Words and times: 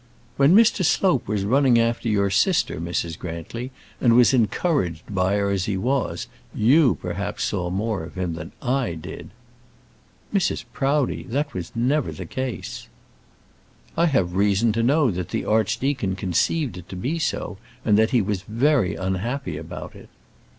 "When 0.35 0.55
Mr. 0.55 0.83
Slope 0.83 1.27
was 1.27 1.43
running 1.45 1.77
after 1.79 2.09
your 2.09 2.31
sister, 2.31 2.81
Mrs. 2.81 3.19
Grantly, 3.19 3.69
and 4.01 4.15
was 4.15 4.33
encouraged 4.33 5.03
by 5.13 5.35
her 5.35 5.51
as 5.51 5.65
he 5.65 5.77
was, 5.77 6.25
you 6.55 6.95
perhaps 6.99 7.43
saw 7.43 7.69
more 7.69 8.03
of 8.03 8.15
him 8.17 8.33
than 8.33 8.51
I 8.63 8.95
did." 8.95 9.29
"Mrs. 10.33 10.65
Proudie, 10.73 11.27
that 11.29 11.53
was 11.53 11.71
never 11.75 12.11
the 12.11 12.25
case." 12.25 12.87
"I 13.95 14.07
have 14.07 14.33
reason 14.33 14.71
to 14.71 14.81
know 14.81 15.11
that 15.11 15.29
the 15.29 15.45
archdeacon 15.45 16.15
conceived 16.15 16.77
it 16.77 16.89
to 16.89 16.95
be 16.95 17.19
so, 17.19 17.59
and 17.85 17.95
that 17.99 18.09
he 18.09 18.23
was 18.23 18.41
very 18.41 18.95
unhappy 18.95 19.55
about 19.55 19.93
it." 19.95 20.09